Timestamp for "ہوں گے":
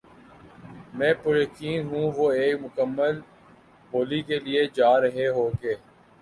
5.29-5.75